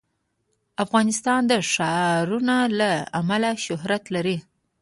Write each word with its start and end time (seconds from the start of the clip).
افغانستان 0.85 1.41
د 1.51 1.53
ښارونه 1.71 2.57
له 2.79 2.91
امله 3.19 3.51
شهرت 3.65 4.03
لري. 4.15 4.37